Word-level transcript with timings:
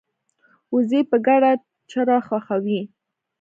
وزې 0.73 1.01
په 1.09 1.17
ګډه 1.27 1.51
چرا 1.91 2.17
خوښوي 2.27 2.81